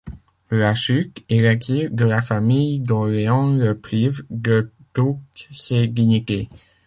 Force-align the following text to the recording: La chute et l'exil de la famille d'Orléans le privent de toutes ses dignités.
La 0.49 0.73
chute 0.73 1.23
et 1.29 1.41
l'exil 1.43 1.89
de 1.93 2.05
la 2.05 2.23
famille 2.23 2.79
d'Orléans 2.79 3.55
le 3.55 3.77
privent 3.77 4.23
de 4.31 4.71
toutes 4.93 5.47
ses 5.51 5.85
dignités. 5.85 6.49